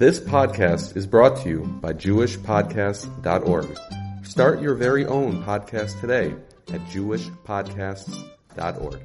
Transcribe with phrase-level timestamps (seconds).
[0.00, 3.78] This podcast is brought to you by JewishPodcasts.org.
[4.24, 6.34] Start your very own podcast today
[6.72, 9.00] at JewishPodcasts.org.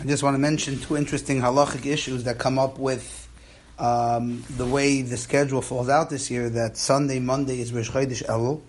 [0.00, 3.28] I just want to mention two interesting halachic issues that come up with
[3.78, 6.48] um, the way the schedule falls out this year.
[6.48, 8.62] That Sunday, Monday is Rosh Chodesh Elul.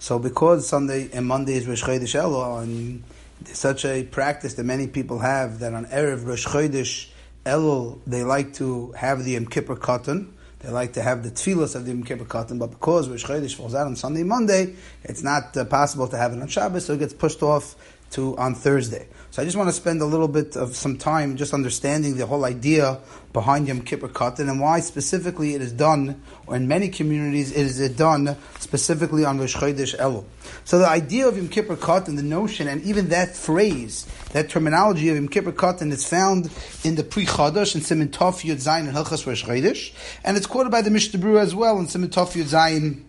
[0.00, 3.04] So because Sunday and Monday is Rosh Chodesh Elul, and
[3.44, 7.10] such a practice that many people have that on erev Rosh Chodesh
[7.46, 10.32] Elul they like to have the Yom Kippur Katan.
[10.58, 13.54] They like to have the tefillas of the Yom Kippur Katan, but because Rosh Chodesh
[13.54, 16.94] falls out on Sunday, Monday, it's not uh, possible to have it on Shabbos, so
[16.94, 17.76] it gets pushed off
[18.10, 19.06] to on Thursday.
[19.30, 22.26] So I just want to spend a little bit of some time just understanding the
[22.26, 22.98] whole idea
[23.32, 27.58] behind Yom Kippur Katan and why specifically it is done, or in many communities it
[27.58, 30.24] is done specifically on Rosh Chodesh Elul.
[30.64, 34.06] So the idea of Yom Kippur Katan, the notion, and even that phrase,
[34.36, 36.50] that terminology of Yom Kippur Katan is found
[36.84, 40.46] in the Pri Chadash and Siman Tov Yud Zayin and Hilchas Rosh Chodesh, and it's
[40.46, 43.02] quoted by the Mishnah Berurah as well in Siman Tov Yud Zayin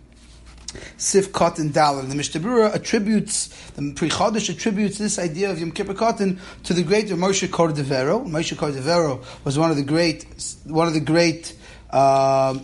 [0.96, 2.00] Sif Katan Dalar.
[2.00, 2.40] And the Mishnah
[2.74, 7.46] attributes, the Pri Chadash attributes this idea of Yom Kippur Katan to the great Moshe
[7.48, 8.26] Cordovero.
[8.26, 10.24] Moshe Cordovero was one of the great,
[10.64, 11.54] one of the great
[11.90, 12.54] uh,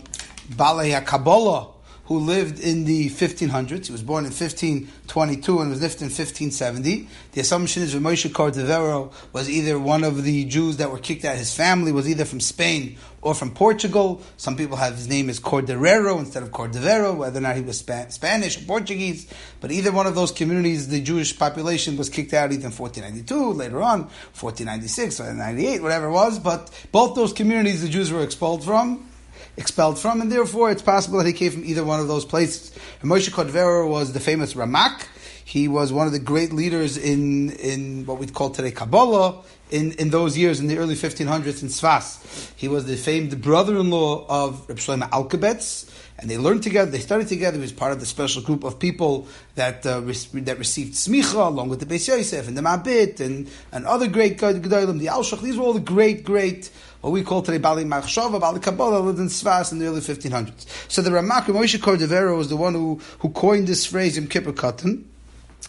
[0.48, 1.73] Balei Kabbalah
[2.06, 3.86] who lived in the 1500s.
[3.86, 7.08] He was born in 1522 and was lived in 1570.
[7.32, 11.24] The assumption is that Moshe Cordovero was either one of the Jews that were kicked
[11.24, 11.36] out.
[11.36, 14.20] His family was either from Spain or from Portugal.
[14.36, 17.78] Some people have his name as Cordero instead of Cordovero, whether or not he was
[17.78, 19.26] Spa- Spanish or Portuguese.
[19.62, 23.52] But either one of those communities, the Jewish population was kicked out either in 1492,
[23.52, 24.00] later on,
[24.38, 26.38] 1496, or 98, whatever it was.
[26.38, 29.08] But both those communities the Jews were expelled from
[29.56, 32.72] expelled from, and therefore it's possible that he came from either one of those places.
[33.00, 35.06] And Moshe Cordovero was the famous Ramak.
[35.44, 39.92] He was one of the great leaders in, in what we'd call today Kabbalah in,
[39.92, 42.52] in those years, in the early 1500s in Sfas.
[42.56, 47.28] He was the famed brother-in-law of Reb Shlomo Alkabetz, and they learned together, they studied
[47.28, 47.56] together.
[47.56, 49.26] He was part of the special group of people
[49.56, 53.84] that uh, that received smicha, along with the Beis Yosef and the Mabit and, and
[53.84, 55.42] other great Gedolim, the Alshach.
[55.42, 56.70] These were all the great, great
[57.04, 60.64] what we call today Bali Machshava, Bali Kabbalah, lived in Sfas in the early 1500s.
[60.90, 64.54] So the Ramak Moshe Cordovero was the one who, who coined this phrase in Kippur
[64.54, 65.04] Katan.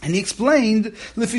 [0.02, 1.32] And he explained, because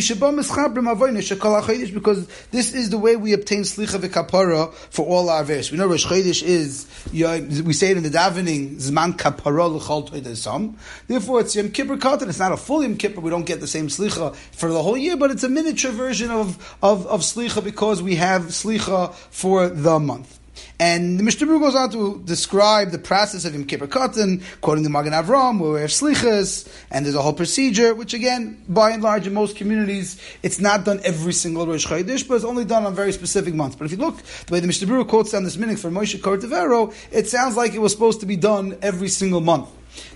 [2.50, 5.70] this is the way we obtain slicha v'kapara for all our verse.
[5.70, 10.74] We know Rosh Chodesh is, we say it in the davening, zman kapara l'chol.
[11.06, 12.28] Therefore, it's Yom Kippur Katan.
[12.28, 13.20] It's not a full Yom Kippur.
[13.20, 16.30] We don't get the same slicha for the whole year, but it's a miniature version
[16.30, 20.38] of, of, of slicha because we have slicha for the month.
[20.78, 24.90] And the Mishnah goes on to describe the process of Yom Kippur Katan, quoting the
[24.90, 29.02] Magen Avram, where we have slichas, and there's a whole procedure, which again, by and
[29.02, 32.84] large, in most communities, it's not done every single Rosh Chodesh, but it's only done
[32.84, 33.76] on very specific months.
[33.76, 36.94] But if you look, the way the Mishnah quotes down this meaning for Moshe Cordovero,
[37.10, 39.68] it sounds like it was supposed to be done every single month.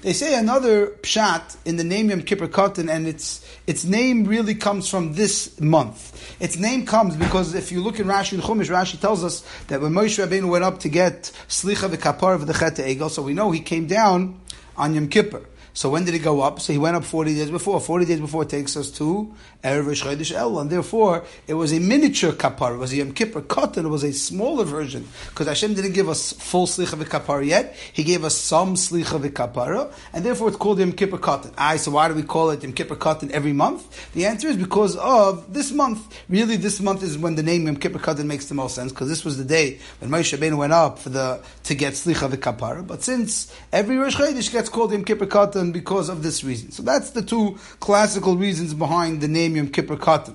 [0.03, 4.55] They say another pshat in the name Yom Kippur Katan, and its its name really
[4.55, 6.37] comes from this month.
[6.41, 9.81] Its name comes because if you look in Rashi and Chumash, Rashi tells us that
[9.81, 13.35] when Moshe Rabbeinu went up to get Slicha v'Kapar of the Chet Egel, so we
[13.35, 14.41] know he came down
[14.77, 15.45] on Yom Kippur.
[15.81, 16.61] So when did he go up?
[16.61, 17.81] So he went up 40 days before.
[17.81, 20.59] 40 days before takes us to Erev Rosh Chodesh El.
[20.59, 22.75] And therefore, it was a miniature kapar.
[22.75, 23.87] It was a Yom Kippur Katan.
[23.87, 25.09] It was a smaller version.
[25.31, 27.75] Because Hashem didn't give us full slicha v'kapar yet.
[27.95, 29.91] He gave us some slicha v'kapara.
[30.13, 31.55] And therefore, it's called Yom Kippur Katan.
[31.57, 34.13] Aye, so why do we call it Yom Kippur Katan every month?
[34.13, 36.15] The answer is because of this month.
[36.29, 38.93] Really, this month is when the name Yom Kippur Katan makes the most sense.
[38.93, 42.29] Because this was the day when Moshe Rabbeinu went up for the, to get slicha
[42.29, 42.87] v'kapara.
[42.87, 46.71] But since every Rosh Chodesh gets called Yom Kippur Katan, because of this reason.
[46.71, 50.35] So that's the two classical reasons behind the name Yom Kippur Katan.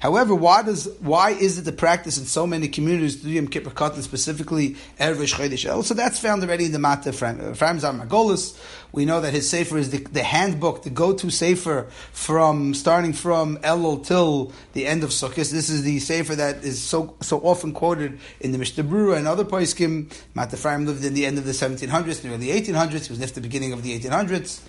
[0.00, 3.48] However, why does why is it the practice in so many communities to do Yom
[3.48, 5.82] Kippur Katan specifically Erev Chodesh El?
[5.82, 8.58] So that's found already in the Mata Ephraim uh, Zar Margolis.
[8.92, 13.58] We know that his sefer is the, the handbook, the go-to sefer from starting from
[13.58, 15.50] Elul till the end of Sukkot.
[15.50, 19.26] This is the sefer that is so so often quoted in the Mishnah Berurah and
[19.26, 20.12] other poskim.
[20.34, 23.06] Mata Ephraim lived in the end of the 1700s, the early 1800s.
[23.06, 24.60] He was at the beginning of the 1800s.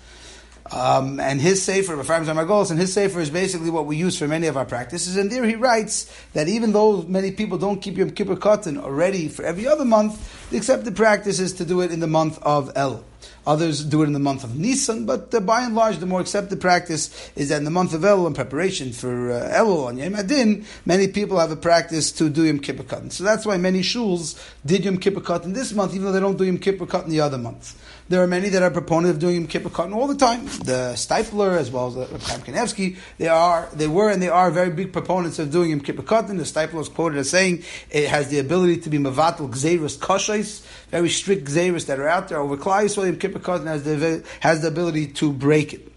[0.72, 4.28] Um, and his sefer, Rafaim Zamargolis, and his sefer is basically what we use for
[4.28, 5.16] many of our practices.
[5.16, 9.28] And there he writes that even though many people don't keep Yom Kippur Katan already
[9.28, 12.72] for every other month, the accepted practice is to do it in the month of
[12.76, 13.04] El.
[13.48, 16.20] Others do it in the month of Nisan, but uh, by and large, the more
[16.20, 19.98] accepted practice is that in the month of Elul, in preparation for uh, Elul on
[19.98, 23.10] Yom Adin, many people have a practice to do Yom Kippur Katan.
[23.10, 26.38] So that's why many shuls did Yom Kippur Katan this month, even though they don't
[26.38, 27.76] do Yom Kippur Katan the other months.
[28.10, 30.46] There are many that are proponents of doing Yom Kippur Katan all the time.
[30.46, 34.70] The Steipler, as well as the Chaim they are, they were, and they are very
[34.70, 36.38] big proponents of doing Yom Kippur Katan.
[36.38, 40.66] The Steipler is quoted as saying it has the ability to be Mavatal Gzeirus Kashais,
[40.90, 44.24] very strict Gzeirus that are out there over Klai, so Yom Kippur Katan has the,
[44.40, 45.92] has the ability to break it.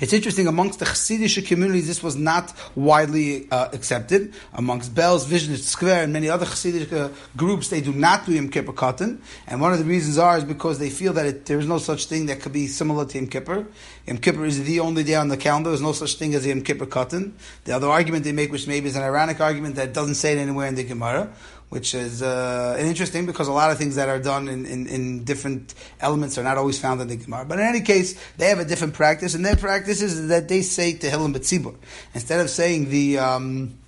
[0.00, 4.34] It's interesting amongst the Hasidic communities, this was not widely uh, accepted.
[4.52, 8.48] Amongst Belz, Vizhnitz Skver, and many other Hasidic uh, groups, they do not do Yom
[8.48, 9.20] Kippur Katan.
[9.46, 11.78] And one of the reasons are is because they feel that it, there is no
[11.78, 13.66] such thing that could be similar to Yom Kippur.
[14.06, 15.70] Yom Kippur is the only day on the calendar.
[15.70, 17.32] There's no such thing as Yom Kippur Katan.
[17.64, 20.38] The other argument they make, which maybe is an ironic argument that doesn't say it
[20.38, 21.32] anywhere in the Gemara,
[21.68, 25.24] which is uh, interesting because a lot of things that are done in, in, in,
[25.24, 27.44] different elements are not always found in the Gemara.
[27.44, 30.62] But in any case, they have a different practice, and their practice is that they
[30.62, 31.74] say Tehillim B'tzibur.
[32.14, 33.18] Instead of saying the...
[33.18, 33.78] Um,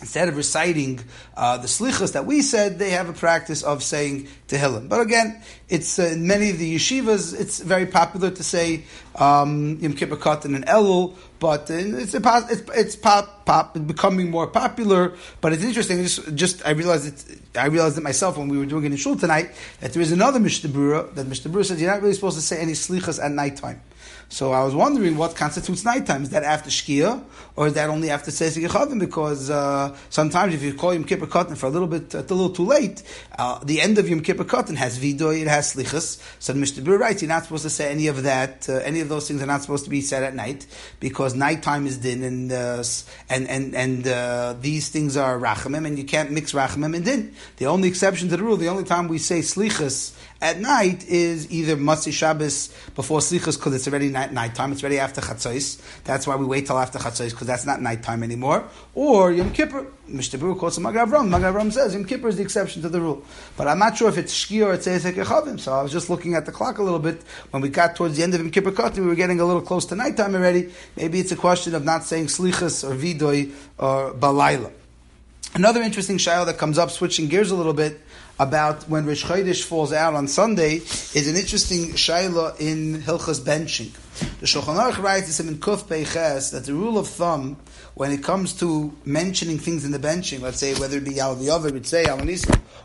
[0.00, 1.00] instead of reciting
[1.36, 4.88] uh, the slichas that we said, they have a practice of saying Tehillim.
[4.88, 8.84] But again, it's uh, in many of the yeshivas, it's very popular to say
[9.16, 14.46] um, Yom Kippur Katan and Elul, but it's a, it's it's pop, pop becoming more
[14.46, 15.14] popular.
[15.40, 16.02] But it's interesting.
[16.02, 17.38] Just, just I realized it.
[17.56, 19.50] I realized it myself when we were doing it in shul tonight
[19.80, 20.70] that there is another Mishnah
[21.14, 23.80] that Mishnah says you're not really supposed to say any slichas at nighttime.
[24.32, 26.22] So I was wondering what constitutes nighttime.
[26.22, 27.20] Is that after Shkia,
[27.56, 29.00] or is that only after Tzesik Yechavim?
[29.00, 32.50] Because uh, sometimes if you call Yom Kippur Katan for a little bit, a little
[32.50, 33.02] too late,
[33.36, 36.22] uh, the end of Yom Kippur Katan has Vidoy, it has Slichas.
[36.38, 39.08] So the Mishnah writes, you're not supposed to say any of that, uh, any of
[39.08, 40.64] those things are not supposed to be said at night,
[41.00, 42.84] because nighttime is din, and uh,
[43.28, 47.34] and and, and uh, these things are Rachamim, and you can't mix Rachamim and din.
[47.56, 51.50] The only exception to the rule, the only time we say Slichas at night is
[51.50, 54.72] either Motzei Shabbos before Slichas because it's already night nighttime.
[54.72, 55.80] It's already after Chatzos.
[56.04, 58.64] That's why we wait till after Chatzos because that's not nighttime anymore.
[58.94, 59.86] Or Yom Kippur.
[60.08, 61.28] Mishnah calls it Magen Avram.
[61.28, 63.22] Magavram says Yom Kippur is the exception to the rule.
[63.56, 65.60] But I'm not sure if it's Shki or it's Ezek Echavim.
[65.60, 67.22] So I was just looking at the clock a little bit.
[67.50, 69.62] When we got towards the end of Yom Kippur Katan, we were getting a little
[69.62, 70.70] close to nighttime already.
[70.96, 74.72] Maybe it's a question of not saying Slichas or Vidoy or Balayla.
[75.52, 78.00] Another interesting shaila that comes up, switching gears a little bit,
[78.38, 83.92] about when Rosh Chodesh falls out on Sunday is an interesting shaila in Hilchas benching.
[84.38, 87.56] The Shulchan Aruch writes in Kuf Peiches that the rule of thumb
[87.94, 91.36] when it comes to mentioning things in the benching, let's say whether it be Al
[91.36, 92.20] V'Yover, would say Al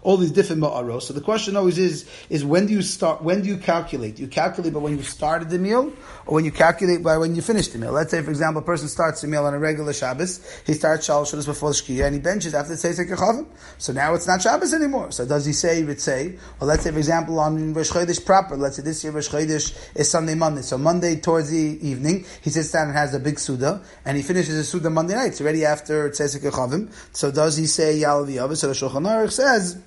[0.02, 1.04] all these different ma'aros.
[1.04, 4.18] So the question always is, is when do you start, when do you calculate?
[4.18, 5.92] Do you calculate by when you started the meal,
[6.26, 7.92] or when you calculate by when you finish the meal?
[7.92, 11.08] Let's say, for example, a person starts the meal on a regular Shabbos, he starts
[11.08, 13.48] Shalosh before the Shkiyah, and he benches after the Tzesek Yechavim.
[13.78, 15.12] So now it's not Shabbos anymore.
[15.12, 18.78] So does he say, say, or let's say, for example, on Rosh Chodesh proper, let's
[18.78, 20.62] say this year Rosh Chodesh is Sunday, Monday.
[20.62, 24.24] So Monday towards the evening, he sits down and has a big Suda, and he
[24.24, 25.28] finishes his Suda Monday night.
[25.28, 26.92] It's already after Tzesek Yechavim.
[27.12, 28.56] So does he say Yal V'Yavah?
[28.58, 29.78] So the Shulchan Aruch says,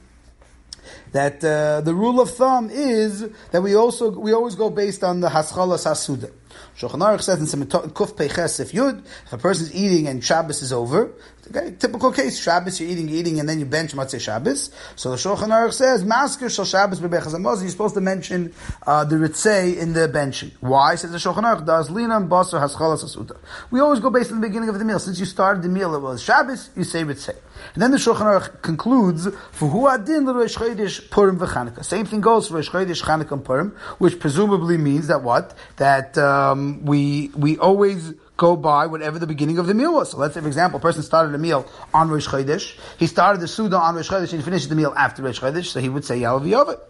[1.13, 5.21] that uh, the rule of thumb is that we also we always go based on
[5.21, 6.31] the haschalas hasuda.
[6.77, 10.23] Shulchan Aruch says in some Kuf Peiches if Yud, if a person is eating and
[10.23, 11.13] Shabbos is over,
[11.49, 14.71] okay, typical case, Shabbos you're eating, eating, and then you bench Motzei Shabbos.
[14.97, 18.53] So the Shulchan Aruch says, Masker Shal Shabbos Bebechaz you're supposed to mention
[18.87, 20.53] uh, the Ritzei in the benching.
[20.61, 20.95] Why?
[20.95, 23.37] Says the Shulchan Aruch, Does Linam Basar Haschalas Asuta.
[23.71, 24.99] We always go based on the beginning of the meal.
[24.99, 27.37] Since you started the meal, it was Shabbos, you say Ritzei.
[27.75, 31.85] And then the Shulchan Aruch concludes, for who adin l'Rosh Chodesh Purim v'Chanukah.
[31.85, 35.55] Same thing goes for Rosh Chodesh Chanukah and Purim, which presumably means that what?
[35.77, 40.13] That um, we we always go by whatever the beginning of the meal was.
[40.13, 42.79] So let's say, for example, a person started a meal on Rosh Chodesh.
[42.97, 45.67] He started the Suda on Rosh Chodesh and he finished the meal after Rosh Chodesh,
[45.67, 46.81] so he would say Yalav Yovit.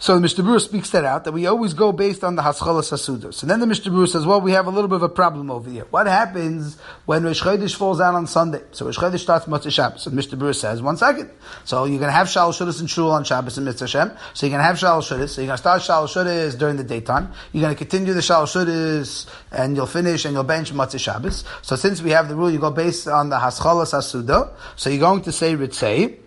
[0.00, 3.42] So the Mishnah speaks that out, that we always go based on the Haschalas Hasudos.
[3.42, 5.68] And then the Mishnah says, well, we have a little bit of a problem over
[5.68, 5.86] here.
[5.90, 8.62] What happens when Rosh Chodesh falls out on Sunday?
[8.70, 10.02] So Rosh Chodesh starts Motzei Shabbos.
[10.02, 11.30] So the Mishnah says, one second.
[11.64, 14.16] So you're going to have Shal Shudas and Shul on Shabbos and Mitzvah Hashem.
[14.34, 15.30] So you're going to have Shal Shudas.
[15.30, 17.32] So you're going to start Shal Shudas during the daytime.
[17.52, 21.42] You're going to continue the Shal Shudas and you'll finish and you'll bench Motzei Shabbos.
[21.62, 24.54] So since we have the rule, you go based on the Haschalas Hasudah.
[24.76, 26.18] So you're going to say Ritzei.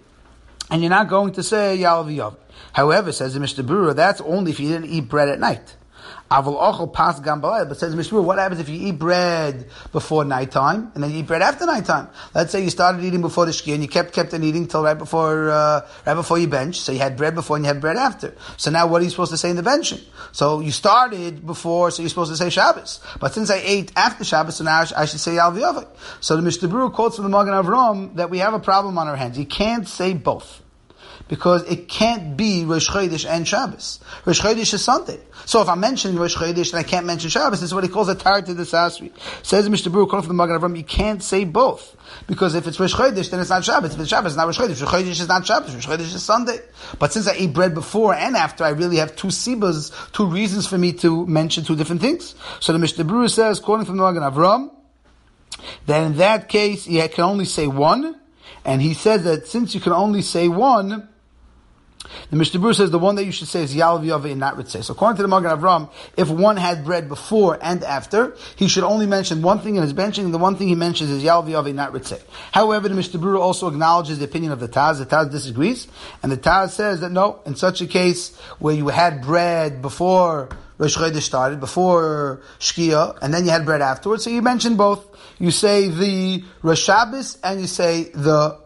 [0.71, 2.37] And you're not going to say Yal V'Yav.
[2.71, 5.75] However, says the Mishnah Berurah, that's only if you didn't eat bread at night.
[6.31, 7.67] Aval ochel pas gambalay.
[7.67, 11.27] But says Mishnah, what happens if you eat bread before nighttime and then you eat
[11.27, 12.07] bread after nighttime?
[12.33, 14.81] Let's say you started eating before the shkia and you kept kept on eating till
[14.81, 16.79] right before uh, right before you bench.
[16.79, 18.33] So you had bread before and you had bread after.
[18.55, 20.01] So now what are you supposed to say in the benching?
[20.31, 23.01] So you started before, so you're supposed to say Shabbos.
[23.19, 25.53] But since I ate after Shabbos, so now I should say Al
[26.21, 29.17] So the Mishnah quotes from the Magen Avram that we have a problem on our
[29.17, 29.37] hands.
[29.37, 30.61] You can't say both.
[31.31, 34.01] Because it can't be Rosh Chodesh and Shabbos.
[34.25, 35.17] Rosh Chodesh is Sunday.
[35.45, 37.89] So if I'm mentioning Rosh Chodesh and I can't mention Shabbos, this is what he
[37.89, 39.13] calls a tar to the Sasri.
[39.41, 39.89] Says Mr.
[39.89, 41.95] Brewer, calling from the Magen Avram, you can't say both.
[42.27, 43.93] Because if it's Rosh Chodesh, then it's not Shabbos.
[43.93, 44.81] If it's Shabbos, it's not Rosh Chodesh.
[44.81, 45.73] Rosh Chodesh is not Shabbos.
[45.73, 46.59] Rosh Chodesh is Sunday.
[46.99, 50.67] But since I eat bread before and after, I really have two sibas, two reasons
[50.67, 52.35] for me to mention two different things.
[52.59, 54.71] So the Mishnah Berurah says, quoting from the Magen Avram,
[55.85, 58.19] that in that case, you can only say one,
[58.65, 61.07] and he says that since you can only say one,
[62.29, 64.55] the Mishnah Berurah says the one that you should say is Yalav Yave and not
[64.55, 64.83] Ritzeh.
[64.83, 68.83] So according to the Magen Avram, if one had bread before and after, he should
[68.83, 71.73] only mention one thing in his benching, the one thing he mentions is Yalav Yave,
[71.73, 72.21] not Ritzeh.
[72.51, 74.99] However, the Mishnah Berurah also acknowledges the opinion of the Taz.
[74.99, 75.87] The Taz disagrees,
[76.23, 80.49] and the Taz says that no, in such a case where you had bread before
[80.77, 85.07] Rosh Chodesh started, before Shkia, and then you had bread afterwards, so you mention both.
[85.37, 88.60] You say the Rosh Shabbos, and you say the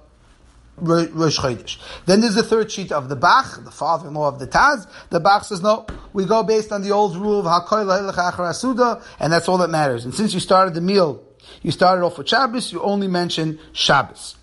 [0.78, 1.78] Rosh Chodesh.
[2.06, 4.88] Then there's the third sheet of the Bach, the father-in-law of the Taz.
[5.10, 9.32] The Bach says, no, we go based on the old rule of Hakoy Asuda, and
[9.32, 10.06] that's all that matters.
[10.06, 11.24] And since you started the meal,
[11.62, 14.36] you started off with Shabbos, you only mention Shabbos.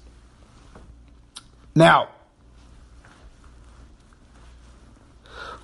[1.74, 2.08] Now,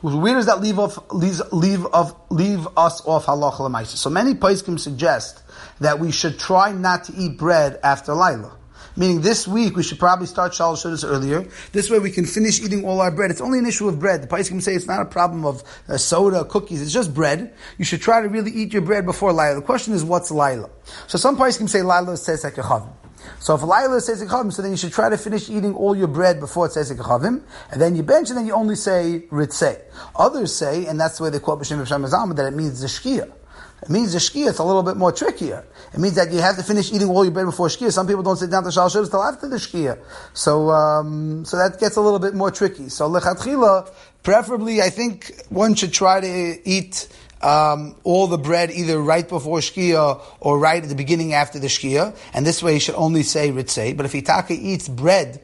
[0.01, 1.85] where does that leave off leave leave
[2.31, 3.97] leave us off halacha lemaisa?
[3.97, 5.43] So many poskim suggest
[5.81, 8.58] that we should try not to eat bread after Laila.
[8.99, 11.47] Meaning this week we should probably start Shalosh Shudas earlier.
[11.71, 13.31] This way we can finish eating all our bread.
[13.31, 14.25] It's only an issue of bread.
[14.25, 16.83] The Paiskim say it's not a problem of uh, soda, cookies.
[16.83, 17.55] It's just bread.
[17.79, 19.55] You should try to really eat your bread before Laila.
[19.55, 20.69] The question is what's Laila?
[21.07, 22.93] So some Paiskim say Laila says Ekechavim.
[23.39, 26.09] So if Laila says Ekechavim, so then you should try to finish eating all your
[26.09, 29.81] bread before it says Ekechavim, and then you bench, and then you only say Ritzeh.
[30.17, 33.33] Others say, and that's the way they quote B'Shem B'Shem that it means the Shkia.
[33.83, 35.65] It means the shkia, it's a little bit more trickier.
[35.93, 37.93] It means that you have to finish eating all your bread before shkia.
[37.93, 39.99] Some people don't sit down to shal till after the shkia.
[40.35, 42.89] So, um, so that gets a little bit more tricky.
[42.89, 43.93] So lechatchila,
[44.23, 47.09] preferably, I think one should try to eat
[47.41, 51.69] um, all the bread either right before shkia or right at the beginning after the
[51.69, 53.97] shkia, and this way he should only say ritzei.
[53.97, 55.41] But if he taka eats bread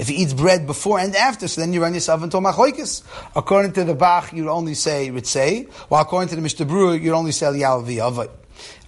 [0.00, 3.02] if he eats bread before and after, so then you run yourself into a machlokes.
[3.36, 7.12] According to the Bach, you'd only say ritzei, while according to the Mishnah Berurah, you'd
[7.12, 8.30] only say yal v'yavai.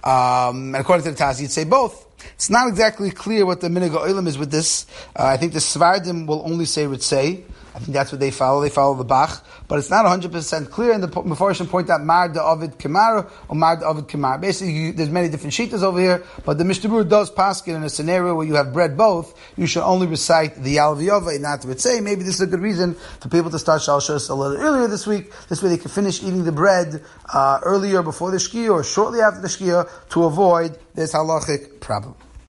[0.03, 2.07] Um, and according to the Taz, you'd say both.
[2.35, 4.87] It's not exactly clear what the minig oilim is with this.
[5.15, 7.43] Uh, I think the Sfardim will only say ritzei.
[7.75, 8.61] I think that's what they follow.
[8.61, 10.93] They follow the Bach, but it's not 100% clear.
[10.93, 14.41] And the Mepharshim point out Mar de Ovid Kemara or Mar de Ovid Kemar.
[14.41, 17.83] Basically, you, there's many different shitas over here, but the Mishnah does pass it in
[17.83, 19.39] a scenario where you have bread both.
[19.57, 22.01] You should only recite the Yalviyova and not to say.
[22.01, 25.07] Maybe this is a good reason for people to start Shalshos a little earlier this
[25.07, 25.33] week.
[25.49, 27.03] This way they can finish eating the bread
[27.33, 32.15] uh, earlier before the Shkia or shortly after the Shkia to avoid this halachic problem.